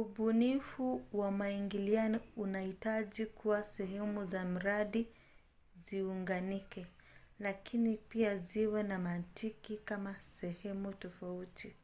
ubunifu 0.00 1.04
wa 1.12 1.30
maingiliano 1.30 2.20
unahitaji 2.36 3.26
kuwa 3.26 3.62
sehemu 3.64 4.26
za 4.26 4.44
mradi 4.44 5.06
ziunganike 5.84 6.86
lakini 7.38 7.96
pia 7.96 8.38
ziwe 8.38 8.82
na 8.82 8.98
mantiki 8.98 9.76
kama 9.76 10.16
sehemu 10.24 10.92
tofauti 10.94 11.74